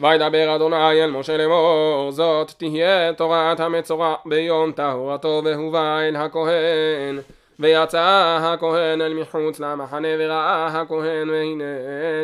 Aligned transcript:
וידבר 0.00 0.56
אדוני 0.56 1.04
אל 1.04 1.10
משה 1.10 1.36
לאמור 1.36 2.10
זאת 2.10 2.50
תהיה 2.50 3.12
תורת 3.12 3.60
המצורע 3.60 4.14
ביום 4.26 4.72
טהורתו 4.72 5.42
והובא 5.44 6.00
אל 6.00 6.16
הכהן 6.16 7.18
ויצא 7.58 8.38
הכהן 8.42 9.00
אל 9.00 9.14
מחוץ 9.14 9.60
למחנה 9.60 10.08
וראה 10.18 10.66
הכהן 10.66 11.30
והנה 11.30 11.64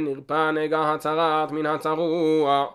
נרפא 0.01 0.51
נגע 0.51 0.81
הצרת 0.81 1.53
מן 1.53 1.67
הצרוע 1.67 2.67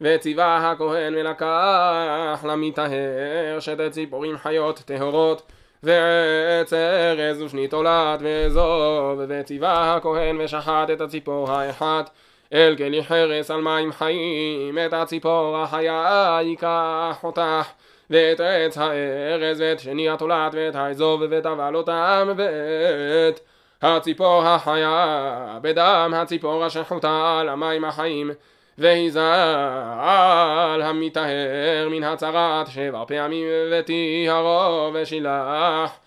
וציווה 0.00 0.70
הכהן 0.70 1.14
ולקח 1.14 2.44
למטהר 2.44 3.60
שתי 3.60 3.90
ציפורים 3.90 4.38
חיות 4.38 4.78
טהורות 4.78 5.42
ועץ 5.82 6.72
ארז 6.72 7.42
ושנית 7.42 7.72
עולת 7.72 8.20
ואזוב 8.22 9.20
וציווה 9.28 9.94
הכהן 9.94 10.40
ושחט 10.40 10.90
את 10.92 11.00
הציפור 11.00 11.50
האחת 11.50 12.10
אל 12.52 12.74
כלי 12.76 13.04
חרס 13.04 13.50
על 13.50 13.60
מים 13.60 13.92
חיים 13.92 14.78
את 14.86 14.92
הציפור 14.92 15.56
החיה 15.56 16.38
ייקח 16.42 17.18
אותך. 17.24 17.72
ואת 18.10 18.40
עץ 18.40 18.78
הארז 18.78 19.60
ואת 19.60 19.80
שני 19.80 20.08
התולעת 20.08 20.54
ואת 20.54 20.74
האזוב 20.74 21.22
וטבל 21.30 21.74
אותם 21.74 22.32
ואת 22.36 23.40
הציפור 23.82 24.42
החיה. 24.46 25.58
בדם 25.62 26.12
הציפור 26.16 26.64
השחוטה 26.64 27.38
על 27.40 27.48
המים 27.48 27.84
החיים 27.84 28.30
ויזל 28.78 29.22
המטהר 30.82 31.88
מן 31.90 32.04
הצרת 32.04 32.66
שבע 32.66 33.04
פעמים 33.08 33.46
וטיהרו 33.70 34.90
ושילח 34.94 35.98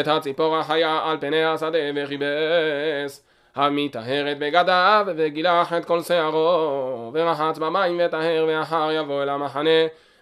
את 0.00 0.08
הציפור 0.08 0.56
החיה 0.56 1.00
על 1.04 1.16
פני 1.20 1.44
השדה 1.44 1.78
וכיבס 1.96 3.26
המטהרת 3.56 4.38
בגדיו 4.38 5.06
וגילח 5.16 5.72
את 5.72 5.84
כל 5.84 6.02
שערו 6.02 7.10
ורחץ 7.14 7.58
במים 7.58 8.00
וטהר 8.04 8.44
ואחר 8.48 8.88
יבוא 8.92 9.22
אל 9.22 9.28
המחנה 9.28 9.70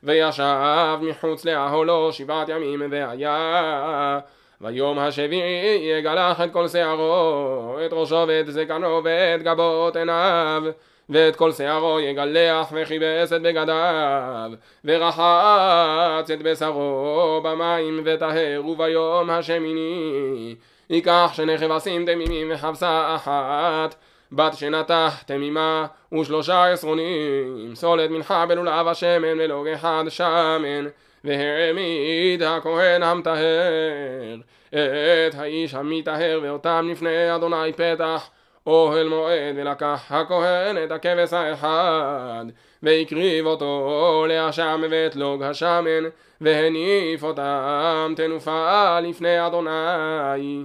וישב 0.03 0.99
מחוץ 1.01 1.45
לאהלו 1.45 2.13
שבעת 2.13 2.49
ימים 2.49 2.83
והיה 2.91 4.21
ויום 4.61 4.99
השביעי 4.99 5.99
יגלח 5.99 6.41
את 6.41 6.53
כל 6.53 6.69
שערו 6.69 7.77
את 7.87 7.93
ראשו 7.93 8.25
ואת 8.29 8.47
זקנו 8.47 9.01
ואת 9.05 9.43
גבות 9.43 9.97
עיניו 9.97 10.63
ואת 11.09 11.37
כל 11.37 11.53
שערו 11.53 12.01
יגלח 12.01 12.73
וכיבס 12.73 13.33
את 13.33 13.43
בגדיו 13.43 14.51
ורחץ 14.85 16.31
את 16.31 16.43
בשרו 16.43 17.41
במים 17.45 18.01
וטהר 18.05 18.63
וביום 18.67 19.31
השמיני 19.31 20.55
ייקח 20.95 21.31
שני 21.35 21.59
כבשים 21.59 22.07
תמימים 22.07 22.51
וחבשה 22.55 23.15
אחת 23.15 23.95
בת 24.33 24.55
שנתח 24.55 25.23
תמימה 25.27 25.87
ושלושה 26.21 26.73
עשרונים 26.73 27.75
סולת 27.75 28.11
מנחה 28.11 28.47
בלולב 28.47 28.89
השמן 28.89 29.41
ולוג 29.41 29.67
אחד 29.67 30.05
שמן. 30.09 30.87
והעמיד 31.25 32.43
הכהן 32.43 33.03
המטהר. 33.03 34.37
את 34.71 35.35
האיש 35.35 35.75
המטהר 35.75 36.41
ואותם 36.43 36.89
לפני 36.91 37.35
אדוני 37.35 37.73
פתח. 37.73 38.31
אוהל 38.67 39.09
מועד 39.09 39.55
ולקח 39.57 40.05
הכהן 40.11 40.85
את 40.85 40.93
הכבש 40.93 41.33
האחד. 41.33 42.45
והקריב 42.83 43.47
אותו 43.47 44.27
לאשם 44.29 44.83
ואת 44.91 45.17
לוג 45.17 45.43
השמן. 45.43 46.05
והניף 46.41 47.25
אותם 47.25 48.13
תנופה 48.17 49.01
לפני 49.01 49.47
אדוני 49.47 50.65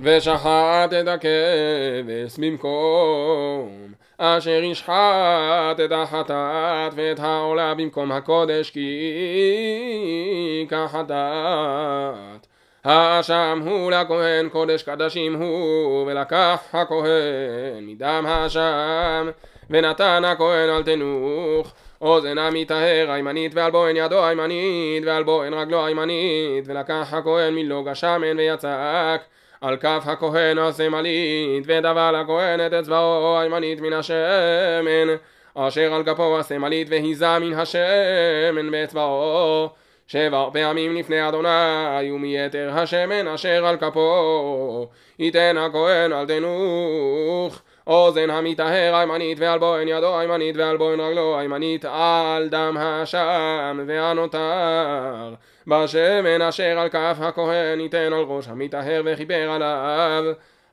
ושחט 0.00 0.92
את 1.00 1.08
הכבש 1.08 2.38
במקום 2.38 3.92
אשר 4.18 4.62
ישחט 4.64 5.80
את 5.84 5.92
החטאת 5.92 6.92
ואת 6.94 7.20
העולה 7.20 7.74
במקום 7.74 8.12
הקודש 8.12 8.70
כי 8.70 10.66
כחטאת. 10.70 12.46
האשם 12.84 13.62
הוא 13.66 13.90
לכהן 13.90 14.48
קודש 14.48 14.82
קדשים 14.82 15.34
הוא 15.34 16.06
ולקח 16.06 16.62
הכהן 16.72 17.86
מדם 17.86 18.24
האשם 18.28 19.30
ונתן 19.70 20.24
הכהן 20.24 20.68
על 20.68 20.82
תנוך. 20.82 21.74
אוזן 22.00 22.38
המטהר 22.38 23.10
הימנית 23.10 23.54
ועל 23.54 23.70
בוהן 23.70 23.96
ידו 23.96 24.24
הימנית 24.24 25.04
ועל 25.06 25.22
בוהן 25.22 25.54
רגלו 25.54 25.86
הימנית 25.86 26.64
ולקח 26.66 27.14
הכהן 27.14 27.54
מלוג 27.54 27.88
השמן 27.88 28.36
ויצק 28.36 29.20
על 29.60 29.76
כף 29.76 30.02
הכהן 30.06 30.58
השמאלית 30.58 31.64
ודבל 31.66 32.14
הכהן 32.24 32.66
את 32.66 32.72
אצבעו 32.72 33.38
הימנית 33.40 33.80
מן 33.80 33.92
השמן. 33.92 35.16
אשר 35.54 35.94
על 35.94 36.04
כפו 36.04 36.38
השמאלית 36.38 36.88
והיזה 36.90 37.38
מן 37.38 37.52
השמן 37.52 38.70
באצבעו. 38.70 39.68
שבע 40.06 40.48
פעמים 40.52 40.96
לפני 40.96 41.28
אדוני 41.28 42.10
ומיתר 42.12 42.70
השמן 42.72 43.28
אשר 43.28 43.66
על 43.66 43.76
כפו. 43.76 44.88
ייתן 45.18 45.56
הכהן 45.58 46.12
על 46.12 46.26
תנוך 46.26 47.62
אוזן 47.86 48.30
המטהר 48.30 48.96
הימנית 48.96 49.38
ועל 49.40 49.58
בוהן 49.58 49.88
ידו 49.88 50.18
הימנית 50.18 50.56
ועל 50.56 50.76
בוהן 50.76 51.00
רגלו 51.00 51.38
הימנית 51.38 51.84
על 51.84 52.48
דם 52.48 52.76
האשם 52.78 53.80
והנותר. 53.86 55.34
בשמן 55.66 56.42
אשר 56.42 56.78
על 56.78 56.88
כף 56.88 57.16
הכהן 57.20 57.80
ייתן 57.80 58.12
על 58.12 58.24
ראש 58.28 58.48
המטהר 58.48 59.02
וכיפר 59.04 59.50
עליו. 59.50 60.24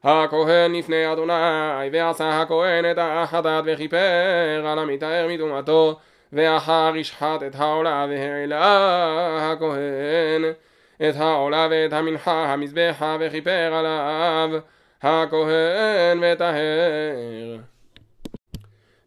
הכהן 0.04 0.76
לפני 0.76 1.12
אדוני 1.12 1.90
ועשה 1.92 2.42
הכהן 2.42 2.92
את 2.92 2.98
החטאת 3.02 3.64
וכיפר 3.68 4.66
על 4.66 4.80
המטהר 4.80 5.28
מטומאתו 5.30 6.00
ואחר 6.34 6.94
ישחט 6.96 7.44
את 7.48 7.56
העולה 7.56 8.06
והעלה 8.10 9.52
הכהן 9.52 10.44
את 11.10 11.16
העולה 11.16 11.68
ואת 11.72 11.94
המנחה 11.94 12.54
המזבחה 12.54 13.18
וכיפר 13.20 13.74
עליו 13.74 14.60
הכהן 15.04 16.20
וטהר 16.22 17.58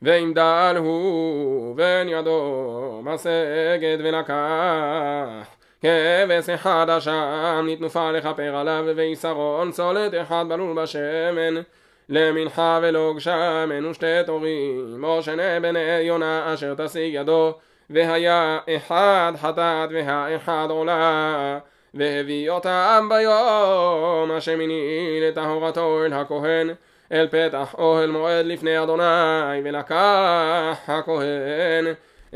ואם 0.02 0.32
דל 0.34 0.76
הוא 0.78 1.76
בן 1.76 2.06
ידו 2.08 3.00
משגת 3.04 3.98
ולקח 3.98 5.46
כבש 5.80 6.48
אחד 6.48 6.90
אשם 6.90 7.66
נתנופה 7.68 8.10
לכפר 8.10 8.56
עליו 8.56 8.84
ויסרון 8.96 9.70
צולת 9.70 10.12
אחד 10.14 10.44
בלול 10.48 10.82
בשמן. 10.82 11.62
למנחה 12.08 12.78
ולוג 12.82 13.18
שמן 13.18 13.86
ושתי 13.86 14.06
תורים 14.26 15.04
או 15.04 15.22
שני 15.22 15.60
בני 15.62 16.00
יונה 16.00 16.54
אשר 16.54 16.74
תשיג 16.74 17.14
ידו 17.14 17.54
והיה 17.90 18.58
אחד 18.76 19.32
חטאת 19.36 19.88
והאחד 19.92 20.66
עולה 20.70 21.58
והביא 21.96 22.50
אותם 22.50 23.08
ביום 23.10 24.30
השמיני 24.30 25.18
לטהרתו 25.22 26.04
אל 26.04 26.12
הכהן 26.12 26.70
אל 27.12 27.26
פתח 27.30 27.74
אוהל 27.78 28.10
מועד 28.10 28.46
לפני 28.46 28.82
אדוני 28.82 29.60
ולקח 29.64 30.78
הכהן 30.88 31.86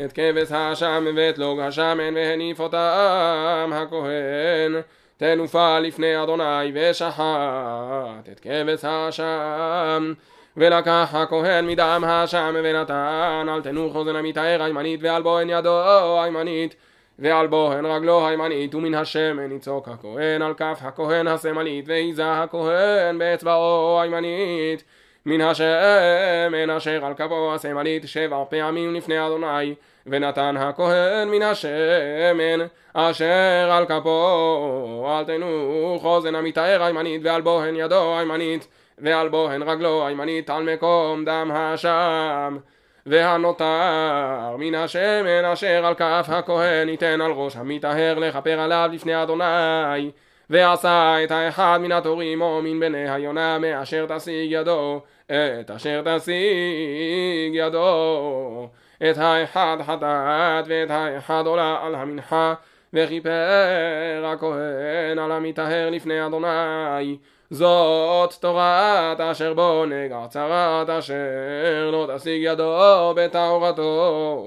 את 0.05 0.13
כבש 0.13 0.51
האשם 0.51 1.05
ואת 1.15 1.37
לוג 1.37 1.59
השמן 1.59 2.15
והניף 2.15 2.59
אותם 2.59 3.71
הכהן 3.73 4.81
תנופה 5.17 5.79
לפני 5.79 6.23
אדוני 6.23 6.71
ושחט 6.73 8.29
את 8.31 8.39
כבש 8.39 8.85
האשם. 8.85 10.13
ולקח 10.57 11.09
הכהן 11.13 11.67
מדם 11.67 12.03
האשם 12.07 12.55
ונתן 12.63 13.47
על 13.49 13.61
תנוך 13.61 13.95
אוזן 13.95 14.15
המטהר 14.15 14.63
הימנית 14.63 14.99
ועל 15.03 15.21
בוהן 15.21 15.49
ידו 15.49 15.79
הימנית 16.23 16.75
ועל 17.21 17.47
בוהן 17.47 17.85
רגלו 17.85 18.27
הימנית 18.27 18.75
ומן 18.75 18.93
השמן 18.93 19.51
יצוק 19.51 19.87
הכהן 19.87 20.41
על 20.41 20.53
כף 20.53 20.79
הכהן 20.81 21.27
השמאלית 21.27 21.85
והיזה 21.87 22.31
הכהן 22.31 23.17
באצבעו 23.17 24.01
הימנית. 24.01 24.83
מן 25.25 25.41
השמן 25.41 26.69
אשר 26.69 27.05
על 27.05 27.13
כפו 27.13 27.53
השמאלית 27.55 28.07
שבע 28.07 28.43
פעמים 28.49 28.95
לפני 28.95 29.27
אדוני 29.27 29.75
ונתן 30.07 30.55
הכהן 30.57 31.29
מן 31.29 31.41
השמן 31.41 32.67
אשר 32.93 33.69
על 33.71 33.85
כפו 33.85 35.07
על 35.09 35.25
תנוך 35.25 36.05
אוזן 36.05 36.35
המטהר 36.35 36.83
הימנית 36.83 37.21
ועל 37.23 37.41
בוהן 37.41 37.75
ידו 37.75 38.17
הימנית 38.17 38.67
ועל 38.97 39.29
בוהן 39.29 39.63
רגלו 39.63 40.07
הימנית 40.07 40.49
על 40.49 40.73
מקום 40.73 41.25
דם 41.25 41.51
האשם 41.53 42.57
והנותר 43.05 44.55
מן 44.59 44.75
השמן 44.75 45.45
אשר 45.53 45.85
על 45.85 45.93
כף 45.93 46.25
הכהן 46.29 46.89
ייתן 46.89 47.21
על 47.21 47.31
ראש 47.31 47.55
המטהר 47.55 48.19
לכפר 48.19 48.59
עליו 48.59 48.89
לפני 48.93 49.23
אדוני. 49.23 50.11
ועשה 50.49 51.23
את 51.23 51.31
האחד 51.31 51.79
מן 51.81 51.91
התורים 51.91 52.41
או 52.41 52.61
מן 52.63 52.79
בני 52.79 53.09
היונה 53.09 53.59
מאשר 53.59 54.05
תשיג 54.09 54.51
ידו 54.51 55.01
את 55.25 55.71
אשר 55.71 56.01
תשיג 56.05 57.53
ידו. 57.53 58.69
את 59.09 59.17
האחד 59.17 59.77
חטאת 59.81 60.65
ואת 60.67 60.89
האחד 60.89 61.43
עולה 61.45 61.77
על 61.81 61.95
המנחה 61.95 62.53
וכיפר 62.93 64.25
הכהן 64.25 65.19
על 65.19 65.31
המטהר 65.31 65.89
לפני 65.89 66.25
אדוני 66.25 67.17
זאת 67.51 68.33
תורת 68.33 69.19
אשר 69.19 69.53
בו 69.53 69.85
נגע 69.85 70.27
צרת 70.29 70.89
אשר 70.89 71.89
לא 71.91 72.07
תשיג 72.15 72.41
ידו 72.43 73.13
בטהרתו. 73.15 74.45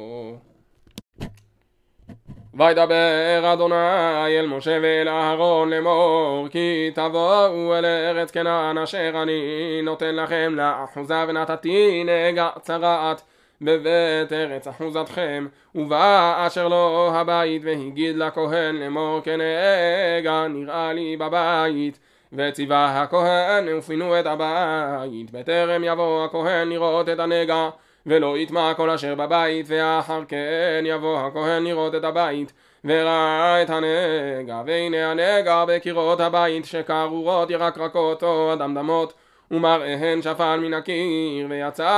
וידבר 2.54 3.52
אדוני 3.52 4.38
אל 4.38 4.46
משה 4.46 4.78
ואל 4.82 5.08
אהרון 5.08 5.70
לאמור 5.70 6.48
כי 6.50 6.90
תבואו 6.94 7.74
אל 7.74 7.84
ארץ 7.84 8.30
כנען 8.30 8.78
אשר 8.78 9.22
אני 9.22 9.80
נותן 9.82 10.16
לכם 10.16 10.54
לאחוזה 10.56 11.24
ונתתי 11.28 12.04
נגע 12.04 12.48
צרעת 12.60 13.22
בבית 13.60 14.32
ארץ 14.32 14.68
אחוזתכם 14.68 15.46
ובא 15.74 16.46
אשר 16.46 16.68
לו 16.68 17.10
הבית 17.14 17.62
והגיד 17.64 18.16
לכהן 18.16 18.76
לאמור 18.76 19.20
כנגע 19.20 20.46
נראה 20.48 20.92
לי 20.92 21.16
בבית 21.16 21.98
וציווה 22.36 23.02
הכהן 23.02 23.78
ופינו 23.78 24.20
את 24.20 24.26
הבית 24.26 25.30
בטרם 25.30 25.84
יבוא 25.84 26.24
הכהן 26.24 26.68
לראות 26.68 27.08
את 27.08 27.18
הנגע 27.18 27.68
ולא 28.06 28.38
יטמע 28.38 28.74
כל 28.74 28.90
אשר 28.90 29.14
בבית 29.14 29.66
ואחר 29.68 30.22
כן 30.28 30.84
יבוא 30.86 31.18
הכהן 31.18 31.64
לראות 31.64 31.94
את 31.94 32.04
הבית 32.04 32.52
וראה 32.84 33.62
את 33.62 33.70
הנגע 33.70 34.62
והנה 34.66 35.10
הנגע 35.10 35.64
בקירות 35.68 36.20
הבית 36.20 36.64
שכרורות 36.64 37.50
ירקרקות 37.50 38.22
או 38.22 38.52
אדמדמות 38.52 39.14
ומראיהן 39.50 40.22
שפל 40.22 40.60
מן 40.62 40.74
הקיר 40.74 41.46
ויצא 41.50 41.88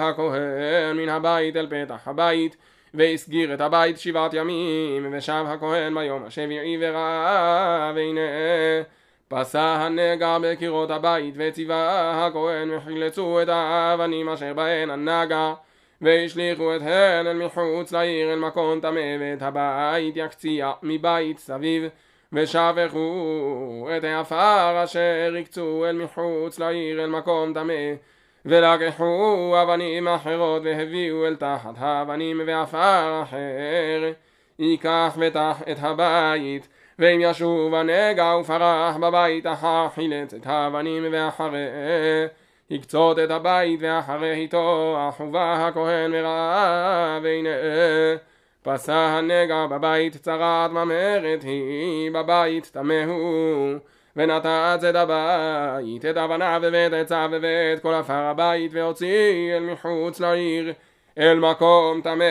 הכהן 0.00 0.96
מן 0.96 1.08
הבית 1.08 1.56
אל 1.56 1.66
פתח 1.70 2.08
הבית 2.08 2.56
והסגיר 2.94 3.54
את 3.54 3.60
הבית 3.60 3.98
שבעת 3.98 4.34
ימים 4.34 5.06
ושב 5.12 5.44
הכהן 5.48 5.94
ביום 5.94 6.24
השביעי 6.24 6.78
וראה 6.80 7.92
והנה 7.94 8.20
פסע 9.28 9.62
הנגע 9.62 10.38
בקירות 10.42 10.90
הבית 10.90 11.34
וציווה 11.36 12.26
הכהן 12.26 12.70
וחילצו 12.70 13.42
את 13.42 13.48
האבנים 13.48 14.28
אשר 14.28 14.54
בהן 14.54 14.90
הנגע 14.90 15.54
והשליכו 16.00 16.76
את 16.76 16.80
הן 16.80 17.26
אל 17.26 17.44
מחוץ 17.44 17.92
לעיר 17.92 18.32
אל 18.32 18.38
מקום 18.38 18.80
טמא 18.80 19.16
ואת 19.20 19.42
הבית 19.42 20.16
יקציע 20.16 20.72
מבית 20.82 21.38
סביב 21.38 21.84
ושפכו 22.32 23.88
את 23.96 24.04
העפר 24.04 24.84
אשר 24.84 25.34
יקצו 25.36 25.84
אל 25.88 25.96
מחוץ 25.96 26.58
לעיר 26.58 27.04
אל 27.04 27.10
מקום 27.10 27.54
טמא 27.54 27.94
ולקחו 28.44 29.54
אבנים 29.62 30.08
אחרות 30.08 30.62
והביאו 30.64 31.26
אל 31.26 31.36
תחת 31.36 31.74
האבנים 31.78 32.40
ועפר 32.46 33.22
אחר 33.22 34.12
ייקח 34.58 35.16
ותח 35.18 35.62
את 35.70 35.76
הבית 35.80 36.68
ואם 36.98 37.18
ישוב 37.22 37.74
הנגע 37.74 38.36
ופרח 38.40 38.96
בבית 38.96 39.46
אחר 39.46 39.88
חילץ 39.94 40.34
את 40.34 40.46
האבנים 40.46 41.04
ואחרי 41.12 41.58
יקצות 42.70 43.18
את 43.18 43.30
הבית 43.30 43.80
ואחרי 43.82 44.32
איתו 44.32 44.96
אחובה 45.08 45.66
הכהן 45.66 46.10
וראה 46.14 47.18
והנה 47.22 47.48
פסע 48.62 48.94
הנגע 48.94 49.66
בבית 49.66 50.16
צרת 50.16 50.70
ממרת 50.70 51.42
היא 51.42 52.10
בבית 52.10 52.70
טמא 52.72 53.04
הוא 53.06 53.74
ונתץ 54.16 54.84
את 54.84 54.94
הבית 54.94 56.04
את 56.04 56.16
אבניו 56.16 56.62
ואת 56.72 56.92
עצה 56.92 57.26
ואת 57.30 57.82
כל 57.82 57.94
עפר 57.94 58.12
הבית 58.12 58.70
והוציא 58.74 59.56
אל 59.56 59.62
מחוץ 59.62 60.20
לעיר 60.20 60.72
אל 61.18 61.38
מקום 61.38 62.00
טמא 62.00 62.24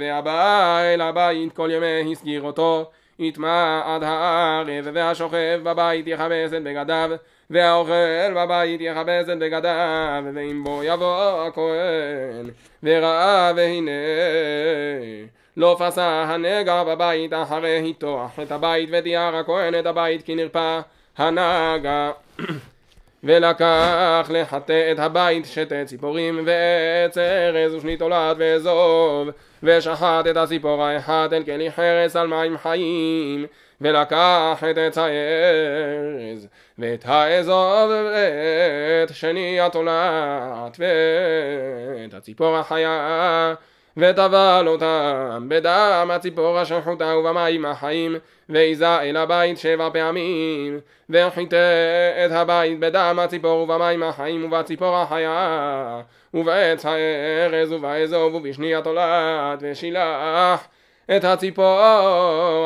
והבא 0.00 0.78
אל 0.80 1.00
הבית 1.00 1.52
כל 1.52 1.70
ימי 1.72 2.12
הסגיר 2.12 2.42
אותו 2.42 2.90
יטמע 3.18 3.82
עד 3.84 4.02
הערב 4.02 4.88
והשוכב 4.94 5.60
בבית 5.62 6.06
יכבס 6.06 6.52
את 6.56 6.62
בגדיו 6.62 7.10
והאוכל 7.50 8.34
בבית 8.36 8.80
יכבס 8.80 9.28
את 9.32 9.38
בגדיו 9.38 10.24
ואם 10.34 10.64
בו 10.64 10.80
יבוא 10.84 11.46
הכהן 11.46 12.50
וראה 12.82 13.52
והנה 13.56 13.90
לא 15.56 15.76
פסע 15.78 16.24
הנגע 16.28 16.84
בבית 16.84 17.32
אחרי 17.32 17.78
היטוח 17.80 18.38
את 18.42 18.52
הבית 18.52 18.88
ותיאר 18.92 19.36
הכהן 19.36 19.74
את 19.78 19.86
הבית 19.86 20.22
כי 20.22 20.34
נרפא 20.34 20.80
הנגע 21.18 22.10
ולקח 23.24 24.30
לחטא 24.30 24.92
את 24.92 24.98
הבית 24.98 25.46
שתי 25.46 25.84
ציפורים 25.84 26.46
ועץ 26.46 27.18
ארז 27.18 27.74
ושנית 27.74 28.02
עולת 28.02 28.36
ואזוב 28.38 29.28
ושחט 29.62 30.26
את 30.30 30.36
הציפור 30.36 30.84
האחד 30.84 31.28
אל 31.32 31.42
כלי 31.44 31.70
חרס 31.70 32.16
על 32.16 32.26
מים 32.26 32.58
חיים 32.58 33.46
ולקח 33.80 34.64
את 34.70 34.78
עץ 34.78 34.98
הארז 34.98 36.48
ואת 36.78 37.04
האזוב 37.04 37.90
ואת 37.90 39.14
שני 39.14 39.60
התולעת 39.60 40.76
ואת 40.78 42.14
הציפור 42.14 42.56
החיה 42.56 43.54
וטבל 43.96 44.64
אותם 44.66 45.46
בדם 45.48 46.10
הציפור 46.12 46.62
אשר 46.62 46.80
חוטה 46.80 47.16
ובמים 47.16 47.64
החיים 47.64 48.16
ועיזה 48.48 49.00
אל 49.00 49.16
הבית 49.16 49.58
שבע 49.58 49.90
פעמים 49.92 50.80
וחיטה 51.10 51.56
את 52.26 52.32
הבית 52.32 52.80
בדם 52.80 53.18
הציפור 53.22 53.60
ובמים 53.60 54.02
החיים 54.02 54.44
ובציפור 54.44 54.96
החיה 54.96 56.00
ובעץ 56.34 56.86
הארז 56.86 57.72
ובאזוב 57.72 58.34
ובשני 58.34 58.74
התולעת 58.74 59.58
ושילח 59.62 60.68
את 61.16 61.24
הציפור 61.24 61.80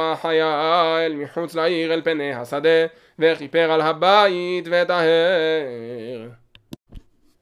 החיה 0.03 0.97
אל 1.07 1.13
מחוץ 1.13 1.55
לעיר 1.55 1.95
אל 1.95 2.03
פני 2.05 2.35
השדה 2.35 2.87
וכיפר 3.19 3.73
על 3.73 3.81
הבית 3.81 4.69
וטהר 4.71 6.29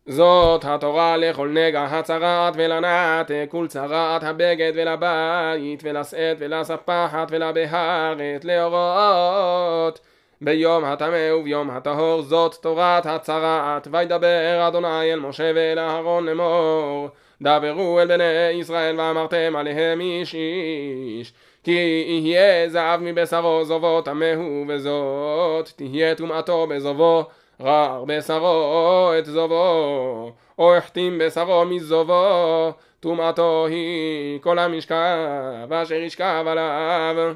זאת 0.08 0.64
התורה 0.64 1.16
לכל 1.16 1.48
נגע 1.48 1.84
הצרת 1.84 2.54
ולנתק 2.56 3.54
ולצרת 3.54 4.22
הבגד 4.22 4.72
ולבית 4.74 5.80
ולשאת 5.84 6.36
ולספחת 6.38 7.28
ולבהרת 7.30 8.44
לאורות. 8.44 10.00
ביום 10.40 10.84
הטמא 10.84 11.32
וביום 11.32 11.70
הטהור 11.70 12.22
זאת 12.22 12.54
תורת 12.54 13.06
הצרת. 13.06 13.88
וידבר 13.90 14.68
אדוני 14.68 15.12
אל 15.12 15.20
משה 15.20 15.52
ואל 15.54 15.78
אהרון 15.78 16.26
לאמור 16.26 17.08
דברו 17.42 18.00
אל 18.00 18.08
בני 18.08 18.50
ישראל 18.52 19.00
ואמרתם 19.00 19.56
עליהם 19.56 20.00
איש 20.00 20.34
איש 20.34 21.32
כי 21.62 22.04
יהיה 22.08 22.68
זהב 22.68 23.00
מבשרו 23.02 23.64
זובו 23.64 24.00
טמא 24.00 24.34
הוא 24.36 24.66
וזאת 24.68 25.68
תהיה 25.76 26.14
טומאתו 26.14 26.66
בזובו 26.66 27.24
רר 27.60 28.04
בשרו 28.06 29.12
את 29.18 29.26
זובו, 29.26 30.32
או 30.58 30.76
החתים 30.76 31.18
בשרו 31.18 31.64
מזובו, 31.64 32.72
טומאתו 33.00 33.66
היא 33.66 34.40
כל 34.40 34.58
המשכב 34.58 35.72
אשר 35.72 35.94
ישכב 35.94 36.44
עליו. 36.46 37.34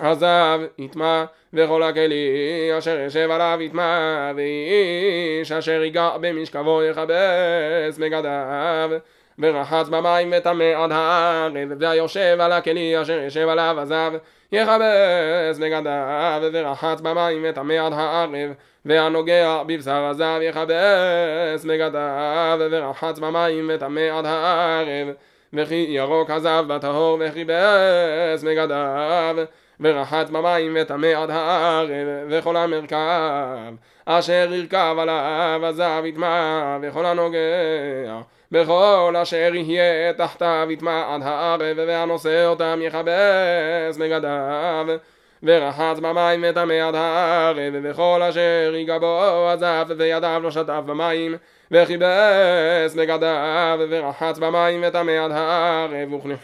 עזב 0.00 0.60
יטמע 0.78 1.24
וכל 1.52 1.82
הכלי 1.82 2.70
אשר 2.78 3.00
ישב 3.06 3.30
עליו 3.30 3.58
יטמע 3.60 4.32
ואיש 4.36 5.52
אשר 5.52 5.82
ייגע 5.82 6.10
במשכבו 6.20 6.82
יכבס 6.82 7.98
בגדיו. 7.98 8.90
ורחץ 9.38 9.88
במים 9.88 10.32
וטמא 10.36 10.64
עד 10.64 10.92
הערב 10.92 11.52
והיושב 11.80 12.36
על 12.40 12.52
הכלי 12.52 13.02
אשר 13.02 13.20
ישב 13.26 13.48
עליו 13.48 13.76
עזב 13.80 14.12
יכבס 14.52 15.58
בגדיו. 15.58 16.42
ורחץ 16.52 17.00
במים 17.00 17.44
וטמא 17.48 17.72
עד 17.72 17.92
הערב 17.92 18.30
והנוגע 18.84 19.62
בבשר 19.66 20.04
הזב 20.04 20.38
יכבס 20.42 21.64
בגדיו 21.64 22.58
ורחץ 22.70 23.18
במים 23.18 23.70
וטמא 23.74 24.18
עד 24.18 24.26
הערב. 24.26 25.14
וכי 25.52 25.86
ירוק 25.88 26.30
הזב 26.30 26.64
בטהור 26.68 27.18
וכיבס 27.20 28.42
בגדיו 28.42 29.36
ורחץ 29.80 30.30
במים 30.30 30.76
וטמא 30.80 31.06
עד 31.06 31.30
הערב. 31.30 32.26
וכל 32.28 32.56
המרכב 32.56 33.74
אשר 34.04 34.48
ירכב 34.52 34.96
עליו 34.98 35.60
הזב 35.64 36.02
יטמע 36.04 36.78
וכל 36.82 37.06
הנוגע 37.06 38.20
בכל 38.52 39.14
אשר 39.22 39.50
יהיה 39.54 40.12
תחתיו 40.12 40.66
יטמע 40.70 41.14
עד 41.14 41.22
הערב 41.22 41.76
והנושא 41.76 42.46
אותם 42.46 42.80
יכבס 42.82 43.96
בגדיו 43.98 44.86
ורחץ 45.44 45.98
במים 45.98 46.44
וטמא 46.48 46.72
עד 46.72 46.94
הערב 46.94 47.74
וכל 47.82 48.20
אשר 48.22 48.72
ייגע 48.74 48.98
בו 48.98 49.48
עזב 49.48 49.86
וידיו 49.96 50.40
לא 50.42 50.50
שטף 50.50 50.80
במים 50.86 51.36
וכיבס 51.70 52.94
בגדיו 52.96 53.78
ורחץ 53.90 54.38
במים 54.38 54.84
וטמא 54.86 55.10
עד 55.10 55.30
הערב 55.30 56.12
וכלי 56.12 56.34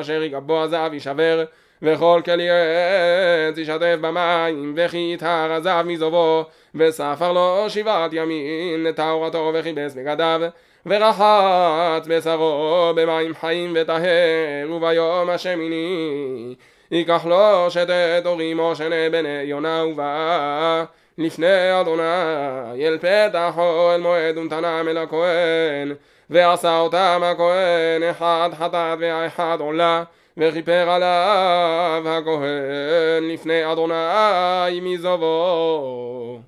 אשר 0.00 0.22
ייגע 0.22 0.40
בו 0.40 0.62
עזב 0.62 0.90
יישבר 0.92 1.44
וכל 1.82 2.20
כלי 2.24 2.48
עץ 2.50 3.58
ישתף 3.58 3.96
במים 4.00 4.74
וכי 4.76 5.10
יטהר 5.14 5.52
עזב 5.52 5.84
מזובו 5.86 6.44
וספר 6.74 7.32
לו 7.32 7.64
שבעת 7.68 8.10
ימים 8.12 8.84
לטהרתו 8.84 9.50
וכיבס 9.54 9.94
בגדיו 9.94 10.40
ורחץ 10.86 12.06
בשרו 12.08 12.92
במים 12.96 13.34
חיים 13.34 13.72
וטהר 13.76 14.72
וביום 14.72 15.30
השמיני 15.30 16.54
ייקח 16.92 17.26
לו 17.26 17.70
שתת 17.70 18.22
הורים 18.24 18.58
או 18.58 18.76
שני 18.76 19.10
בני 19.10 19.42
יונה 19.42 19.84
ובא. 19.86 20.84
לפני 21.18 21.80
אדוני 21.80 22.86
אל 22.86 22.98
פתח 22.98 23.54
אוהל 23.56 24.00
מועד 24.00 24.38
ונתנם 24.38 24.86
אל 24.88 24.98
הכהן 24.98 25.92
ועשה 26.30 26.78
אותם 26.78 27.20
הכהן 27.24 28.02
אחד 28.10 28.50
חטאת 28.58 28.98
והאחד 29.00 29.56
עולה 29.60 30.02
וכיפר 30.36 30.90
עליו 30.90 32.02
הכהן 32.06 33.28
לפני 33.28 33.72
אדוני 33.72 34.80
מזובו 34.82 36.40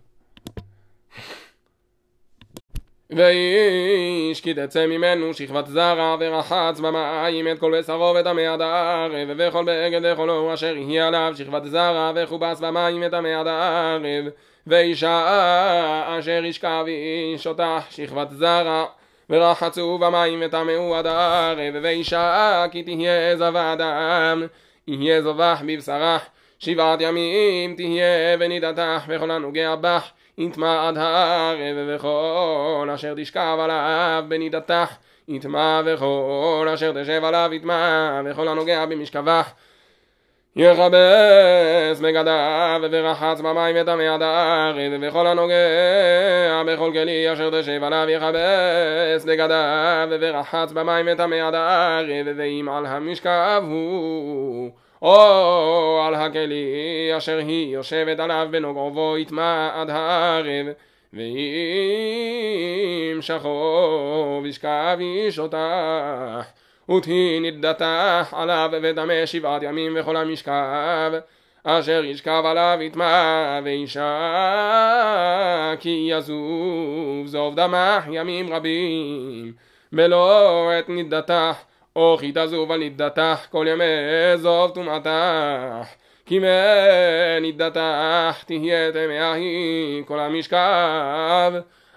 ואיש 3.11 4.41
כי 4.41 4.55
תצא 4.55 4.87
ממנו 4.87 5.35
שכבת 5.35 5.67
זרע 5.67 6.17
ורחץ 6.21 6.81
במים 6.81 7.49
את 7.49 7.59
כל 7.59 7.79
בשרו 7.79 8.15
וטמא 8.21 8.41
עד 8.41 8.61
הערב 8.61 9.29
וכל 9.39 9.65
בגד 9.67 10.01
וכלו 10.13 10.55
אשר 10.55 10.77
יהיה 10.77 11.07
עליו 11.09 11.33
שכבת 11.37 11.65
זרע 11.65 12.13
וכובס 12.15 12.61
במים 12.61 13.03
וטמא 13.07 13.41
עד 13.41 13.47
הערב. 13.47 14.25
ואישה 14.67 16.19
אשר 16.19 16.45
ישכב 16.45 16.85
איש 16.87 17.47
אותה 17.47 17.79
שכבת 17.91 18.31
זרע 18.31 18.85
ורחצו 19.31 19.99
במים 19.99 20.43
וטמאו 20.47 20.97
עד 20.97 21.07
הערב. 21.07 21.75
ואישה 21.83 22.65
כי 22.71 22.83
תהיה 22.83 23.37
זבה 23.37 23.73
אדם 23.73 24.43
יהיה 24.89 25.23
זובח 25.23 25.63
בבשרה 25.67 26.19
שבעת 26.59 27.01
ימים 27.01 27.75
תהיה 27.77 28.37
ונידתך 28.39 29.05
וכל 29.09 29.31
הנוגע 29.31 29.75
בך 29.75 30.11
יטמע 30.39 30.89
עד 30.89 30.99
הערב 30.99 31.77
וכל 31.89 32.89
אשר 32.95 33.15
תשכב 33.17 33.57
עליו 33.61 34.25
בנידתך. 34.29 34.97
יטמע 35.29 35.81
וכל 35.85 36.69
אשר 36.75 37.03
תשב 37.03 37.25
עליו 37.25 37.51
יטמע 37.53 38.21
וכל 38.25 38.49
הנוגע 38.49 38.87
במשכבך. 38.87 39.53
יכבס 40.57 42.01
בגדיו 42.01 42.81
ורחץ 42.91 43.41
במים 43.41 43.77
וטמא 43.81 44.03
עד 44.03 44.23
הארץ 44.23 44.93
וכל 45.01 45.27
הנוגע 45.27 46.63
בכל 46.67 46.91
כלי 46.93 47.33
אשר 47.33 47.61
תשב 47.61 47.85
עליו 47.85 48.07
יכבס 48.11 49.25
בגדיו 49.25 50.09
ורחץ 50.21 50.73
במים 50.73 51.09
וטמא 51.13 51.35
עד 51.35 51.55
הארץ 51.55 52.27
ואם 52.37 52.69
על 52.69 52.87
המשכב 52.87 53.63
הוא 53.67 54.71
או 55.05 56.03
על 56.07 56.15
הכלי 56.15 57.13
אשר 57.17 57.39
היא 57.39 57.75
יושבת 57.75 58.21
עליו 58.21 58.49
בנוגעו 58.51 58.91
בו 58.91 59.19
יטמע 59.19 59.71
עד 59.75 59.91
הערב 59.91 60.67
ואם 61.13 61.23
שכוב 63.21 64.47
ישכב 64.47 64.97
איש 65.01 65.39
אותך 65.39 66.47
ותהי 66.91 67.41
נדתך 67.41 68.35
עליו 68.37 68.71
ודמה 68.83 69.27
שבעת 69.27 69.63
ימים 69.63 69.97
וכל 69.97 70.17
המשכב 70.17 71.13
אשר 71.65 72.05
ישכב 72.05 72.43
עליו 72.45 72.79
יטמע 72.81 73.61
ואישה 73.65 74.05
כי 75.81 76.09
יזוב 76.11 77.27
זוב 77.27 77.55
דמך 77.55 78.05
ימים 78.11 78.53
רבים 78.53 79.53
בלא 79.93 80.71
את 80.79 80.89
נדתך 80.89 81.74
או 81.97 82.17
כי 82.21 82.33
תזוב 82.35 82.73
על 82.73 82.85
נדתך 82.85 83.47
כל 83.51 83.67
ימי 83.71 83.85
זוב 84.37 84.71
טומאתך. 84.71 85.95
כי 86.27 86.39
מנדתך 86.39 88.45
תהיה 88.47 88.93
טמאה 88.93 89.33
היא 89.33 90.05
כל 90.07 90.21
המשכב. 90.21 91.53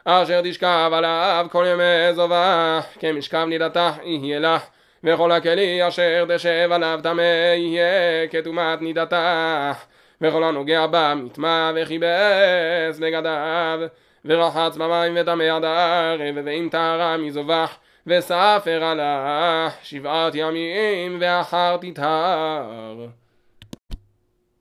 אשר 0.06 0.42
תשכב 0.44 0.92
עליו 0.94 1.48
כל 1.52 1.66
ימי 1.68 2.16
זובך 2.16 2.86
כמשכב 3.00 3.46
נדתך 3.50 3.94
יהיה 4.04 4.40
לך. 4.40 4.64
וכל 5.04 5.32
הכלי 5.32 5.88
אשר 5.88 6.26
תשב 6.36 6.70
עליו 6.72 7.00
טמא 7.04 7.54
יהיה 7.56 8.28
כטומאת 8.32 8.82
נידתך. 8.82 9.86
וכל 10.22 10.44
הנוגע 10.44 10.88
בה 10.88 11.14
מטמא 11.16 11.72
וכיבס 11.76 13.00
בגדיו 13.00 13.80
ורחץ 14.26 14.78
במים 14.78 15.14
וטמא 15.16 15.44
עד 15.44 15.64
הערב 15.64 16.36
ואם 16.46 16.68
טהרה 16.72 17.18
מזובח 17.18 17.78
וספר 18.08 18.84
עלה 18.84 19.70
שבעת 19.84 20.36
ימים 20.36 21.18
ואחר 21.20 21.78
תטהר 21.82 23.06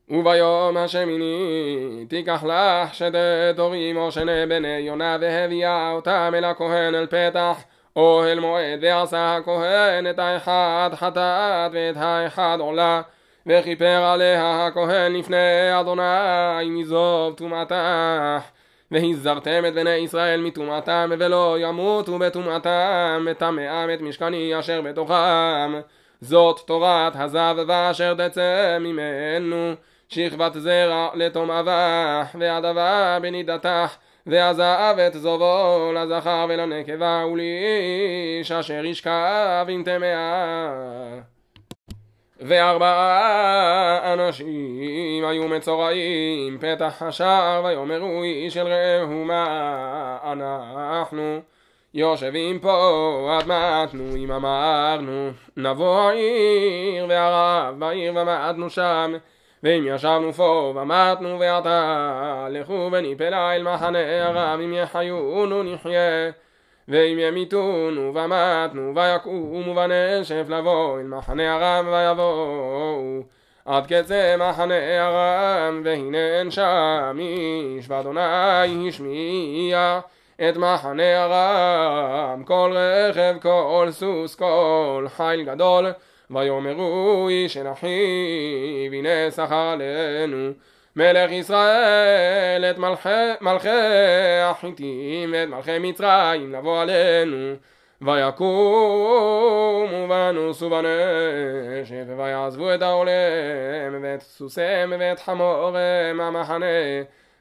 וביום 0.09 0.77
השמיני 0.77 2.07
תיקח 2.09 2.45
לך 2.45 2.95
שתי 2.95 3.07
תורים 3.57 3.97
או 3.97 4.13
שני 4.13 4.47
בני 4.49 4.79
יונה 4.79 5.17
והביאה 5.21 5.93
אותם 5.93 6.33
אל 6.37 6.45
הכהן 6.45 6.95
אל 6.95 7.07
פתח 7.07 7.63
אוהל 7.97 8.41
מועד 8.41 8.79
ועשה 8.83 9.37
הכהן 9.37 10.11
את 10.11 10.19
האחד 10.19 10.91
חטאת 10.95 11.71
ואת 11.73 11.97
האחד 11.97 12.57
עולה 12.61 13.03
וכיפר 13.47 14.03
עליה 14.05 14.67
הכהן 14.67 15.13
לפני 15.13 15.81
אדוני 15.81 16.71
מזוב 16.71 17.35
טומאתך 17.35 18.56
והזרתם 18.91 19.65
את 19.69 19.75
בני 19.75 19.91
ישראל 19.91 20.41
מטומאתם 20.41 21.11
ולא 21.19 21.57
ימותו 21.61 22.19
בטומאתם 22.19 23.27
מטמאם 23.31 23.91
את 23.95 24.01
משכני 24.01 24.59
אשר 24.59 24.81
בתוכם. 24.81 25.81
זאת 26.21 26.61
תורת 26.67 27.13
הזב 27.17 27.57
ואשר 27.69 28.15
תצא 28.29 28.79
ממנו 28.81 29.75
שכבת 30.09 30.53
זרע 30.55 31.09
לתום 31.15 31.51
אבך 31.51 32.35
והדבה 32.41 33.19
בנידתך 33.23 33.97
ועזב 34.27 34.97
את 35.07 35.15
זובו 35.15 35.93
לזכר 35.95 36.47
ולנקבה 36.49 37.25
ולאיש 37.33 38.53
אשר 38.53 38.85
ישכב 38.85 39.67
עם 39.69 39.83
טמאה 39.85 41.36
וארבעה 42.41 44.13
אנשים 44.13 45.25
היו 45.25 45.49
מצורעים 45.49 46.59
פתח 46.61 47.03
השער 47.03 47.65
ויאמרו 47.65 48.23
איש 48.23 48.57
אל 48.57 48.67
רעהו 48.67 49.25
מה 49.25 50.19
אנחנו? 50.25 51.41
יושבים 51.95 52.59
פה 52.59 53.37
עד 53.39 53.47
מעטנו 53.47 54.17
אם 54.17 54.33
אמרנו 54.33 55.31
נבוא 55.57 56.01
העיר 56.01 57.07
והרב 57.09 57.75
בעיר 57.79 58.13
ומעטנו 58.17 58.71
שם 58.71 59.13
ואם 59.63 59.85
ישבנו 59.87 60.33
פה 60.33 60.75
ומתנו 60.77 61.41
ועתה 61.41 62.47
לכו 62.51 62.89
וניפלה 62.93 63.57
אל 63.57 63.63
מחנה 63.63 64.27
הרב 64.27 64.61
אם 64.61 64.73
יחיונו 64.73 65.63
נחיה 65.63 66.31
ואם 66.89 67.19
ימיתונו 67.19 68.15
ומתנו 68.15 68.93
ויקומו 68.95 69.75
בנשף 69.75 70.45
לבוא 70.49 71.01
אל 71.01 71.07
מחנה 71.07 71.55
הרם 71.55 71.89
ויבואו 71.89 73.23
עד 73.65 73.87
קצה 73.87 74.37
מחנה 74.39 75.05
הרם 75.05 75.83
והנה 75.85 76.39
אין 76.39 76.51
שם 76.51 77.19
איש 77.19 77.87
ואדוני 77.89 78.89
השמיע 78.89 80.01
את 80.49 80.57
מחנה 80.57 81.23
הרם 81.23 82.45
כל 82.45 82.73
רכב 82.75 83.35
כל 83.43 83.89
סוס 83.91 84.35
כל 84.35 85.07
חיל 85.17 85.43
גדול 85.45 85.87
ויאמרו 86.31 87.27
איש 87.29 87.57
אל 87.57 87.73
אחיו 87.73 88.93
הנה 88.93 89.31
שכר 89.31 89.69
עלינו 89.73 90.51
מלך 90.97 91.31
ישראל 91.31 92.65
את 92.65 92.79
מלכי, 92.79 93.09
מלכי 93.41 93.69
החיתים 94.43 95.31
ואת 95.33 95.49
מלכי 95.49 95.79
מצרים 95.79 96.53
לבוא 96.53 96.81
עלינו. 96.81 97.55
ויקומו 98.03 99.87
ונוסו 100.11 100.71
בנשף 100.71 102.05
ויעזבו 102.17 102.75
את 102.75 102.83
העולם 102.83 104.03
ואת 104.03 104.23
סוסיהם 104.23 104.93
ואת 104.99 105.21
חמורם 105.21 106.21
המחנה 106.21 106.67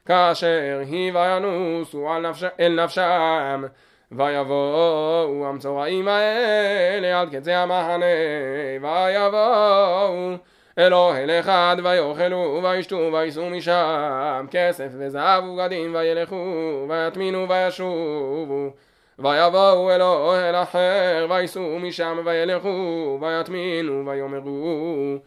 כאשר 0.05 0.81
היא 0.87 1.11
וינוסו 1.13 2.19
נפש, 2.19 2.43
אל 2.59 2.83
נפשם. 2.83 3.63
ויבואו 4.11 5.45
המצורעים 5.47 6.07
האלה 6.07 7.21
עד 7.21 7.35
קצה 7.35 7.57
המחנה 7.57 8.05
ויבואו 8.81 10.35
אל 10.77 10.93
אוהל 10.93 11.31
אחד 11.31 11.77
ויאכלו 11.83 12.61
וישתו 12.63 13.09
וייסעו 13.13 13.49
משם 13.49 14.45
כסף 14.51 14.87
וזהב 14.97 15.43
ובגדים 15.43 15.95
וילכו 15.95 16.85
ויטמינו 16.89 17.49
וישובו. 17.49 18.69
ויבואו 19.19 19.91
אל 19.91 20.01
אוהל 20.01 20.55
אחר 20.55 21.27
וייסעו 21.29 21.79
משם 21.79 22.19
וילכו 22.25 23.19
ויטמינו 23.21 24.05
ויאמרו 24.05 25.17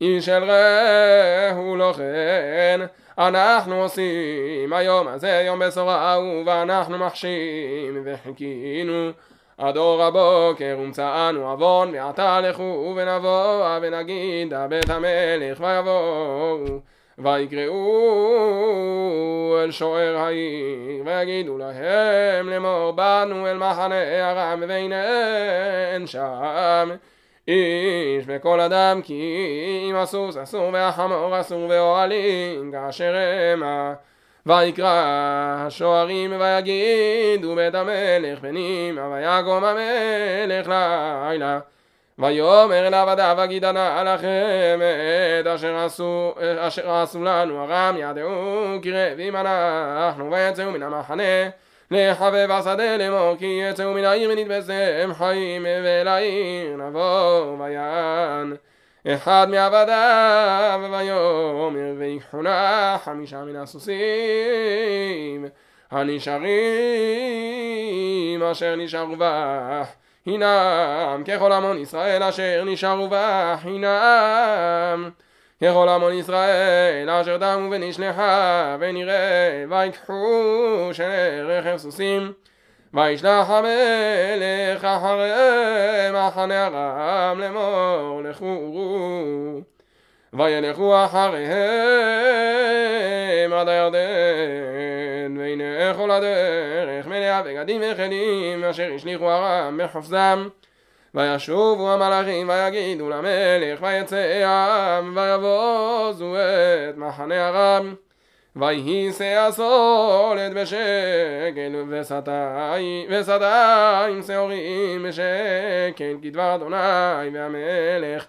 איש 0.00 0.28
אל 0.28 0.44
רעהו 0.44 1.76
לא 1.76 1.92
כן 1.96 2.80
אנחנו 3.18 3.82
עושים 3.82 4.72
היום 4.72 5.08
הזה 5.08 5.42
יום 5.46 5.58
בשורה 5.58 6.18
ואנחנו 6.46 6.98
מחשים 6.98 8.02
וחיכינו 8.04 9.10
עד 9.58 9.76
אור 9.76 10.02
הבוקר 10.02 10.76
ומצאנו 10.80 11.50
עוון 11.50 11.94
ועתה 11.94 12.40
לכו 12.40 12.94
ונבוא 12.96 13.78
ונגיד 13.82 14.54
בית 14.68 14.90
המלך 14.90 15.60
ויבואו 15.60 16.80
ויקראו 17.18 17.88
אל 19.62 19.70
שוער 19.70 20.16
העיר 20.16 21.02
ויגידו 21.04 21.58
להם 21.58 22.48
לאמור 22.48 22.90
באנו 22.90 23.46
אל 23.46 23.56
מחנה 23.56 24.30
ארם 24.30 24.62
והנה 24.68 25.04
אין 25.92 26.06
שם 26.06 26.90
איש 27.48 28.24
וכל 28.26 28.60
אדם 28.60 29.00
כי 29.02 29.86
אם 29.90 29.96
הסוס 29.96 30.36
אסור 30.36 30.70
והחמור 30.72 31.40
אסור 31.40 31.66
ואוהלים 31.68 32.72
כאשר 32.72 33.14
המה 33.52 33.94
ויקרא 34.46 35.04
השוערים 35.66 36.40
ויגידו 36.40 37.54
בית 37.54 37.74
המלך 37.74 38.38
פנימה 38.40 39.08
ויקום 39.08 39.64
המלך 39.64 40.68
לילה. 40.68 41.58
ויאמר 42.18 42.86
אליו 42.86 43.10
עדיו 43.10 43.36
אגידנה 43.44 44.14
לכם 44.14 44.80
את 45.40 45.46
אשר 45.46 45.76
עשו, 45.76 46.34
אשר 46.58 46.90
עשו 46.90 47.24
לנו 47.24 47.64
ארם 47.64 47.96
ידעו 47.98 48.78
כי 48.82 48.92
רעבים 48.92 49.36
אנחנו 49.36 50.30
ויצאו 50.30 50.70
מן 50.70 50.82
המחנה. 50.82 51.48
לחבב 51.90 52.48
השדה 52.50 52.96
לאמור 52.96 53.36
כי 53.38 53.60
יצאו 53.70 53.94
מן 53.94 54.04
העיר 54.04 54.30
ונתבשם 54.30 55.14
חיים 55.14 55.62
ואל 55.62 56.08
העיר 56.08 56.76
נבוא 56.76 57.56
ויען 57.58 58.56
אחד 59.14 59.46
מעבדיו 59.50 60.80
ויאמר 60.92 61.94
ויקחונה 61.98 62.96
חמישה 63.04 63.44
מן 63.44 63.56
הסוסים 63.56 65.46
הנשארים 65.90 66.42
אשר 68.42 68.76
נשארו 68.76 69.16
בה 69.16 69.82
הינם 70.26 71.22
ככל 71.26 71.52
המון 71.52 71.78
ישראל 71.78 72.22
אשר 72.22 72.64
נשארו 72.66 73.08
בה 73.08 73.56
חינם 73.62 75.10
ככל 75.62 75.88
המון 75.88 76.12
ישראל 76.12 77.10
אשר 77.10 77.36
דמו 77.36 77.70
ונשלחה 77.70 78.76
ונראה 78.80 79.64
ויקחו 79.70 80.90
של 80.92 81.46
רכב 81.50 81.76
סוסים 81.76 82.32
וישלח 82.94 83.50
המלך 83.50 84.84
אחרי 84.84 85.30
מחנה 86.12 86.66
ארם 86.66 87.40
לאמור 87.40 88.22
לכו. 88.24 89.62
וילכו 90.32 91.04
אחריהם 91.04 91.52
עד 93.52 93.68
הירדן 93.68 95.36
והנה 95.38 95.94
כל 95.96 96.10
הדרך 96.10 97.06
מלאה 97.06 97.42
בגדים 97.42 97.82
וכלים 97.84 98.64
אשר 98.64 98.92
השליכו 98.94 99.30
ארם 99.30 99.80
בחופזם 99.84 100.48
וישובו 101.14 101.90
המלאכים 101.90 102.48
ויגידו 102.48 103.10
למלך 103.10 103.82
ויצא 103.82 104.44
העם 104.44 105.16
ויבוזו 105.16 106.34
את 106.36 106.96
מחנה 106.96 107.48
ארם 107.48 107.94
ויהי 108.58 109.12
שא 109.12 109.46
הסולת 109.48 110.52
בשקל 110.54 111.84
וסדה 113.08 114.06
עם 114.06 114.22
שעורים 114.22 115.02
בשקל 115.02 116.16
כדבר 116.22 116.54
אדוני 116.54 117.30
והמלך. 117.32 118.26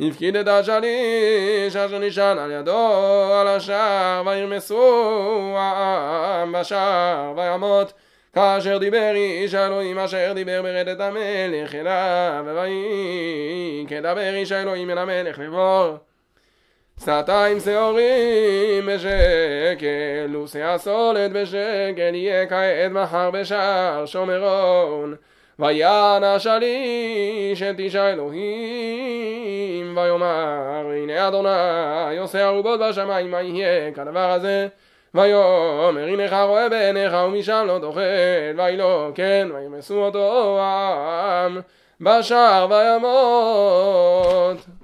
הפקיד 0.00 0.36
את 0.36 0.48
השליש 0.48 1.76
אשר 1.76 1.98
נשען 1.98 2.38
על 2.38 2.50
ידו 2.52 2.78
על 3.40 3.48
השער 3.48 4.22
וירמסו 4.26 5.54
העם 5.56 6.52
בשער 6.52 7.32
וימות 7.36 7.92
כאשר 8.34 8.78
דיבר 8.78 9.12
איש 9.14 9.54
האלוהים 9.54 9.98
אשר 9.98 10.32
דיבר 10.34 10.62
ברדת 10.62 11.00
המלך 11.00 11.74
אליו 11.74 12.44
ויהי 12.46 13.84
כדבר 13.88 14.34
איש 14.34 14.52
האלוהים 14.52 14.90
אל 14.90 14.98
המלך 14.98 15.38
לאמור 15.38 15.96
עם 17.08 17.60
שעורים 17.60 18.86
בשקל 18.86 20.36
ושא 20.36 20.64
הסולת 20.64 21.32
בשקל 21.32 22.14
יהיה 22.14 22.46
כעת 22.46 22.90
מחר 22.90 23.30
בשער 23.30 24.06
שומרון. 24.06 25.14
ויען 25.58 26.24
השליש 26.24 27.62
את 27.70 27.78
איש 27.78 27.94
האלוהים 27.94 29.96
ויאמר 29.96 30.90
הנה 30.92 31.28
אדוני 31.28 32.18
עושה 32.18 32.46
ערובות 32.46 32.80
בשמיים 32.80 33.30
מה 33.30 33.42
יהיה 33.42 33.92
כדבר 33.92 34.30
הזה? 34.30 34.68
ויאמר 35.14 36.08
הנך 36.08 36.32
רואה 36.32 36.68
בעיניך 36.68 37.12
ומשם 37.26 37.64
לא 37.66 37.78
תאכל 37.78 38.00
ויהי 38.56 38.76
לא 38.76 39.10
כן 39.14 39.48
וימסו 39.54 40.04
אותו 40.04 40.58
העם 40.60 41.60
בשער 42.00 42.66
וימות 42.70 44.79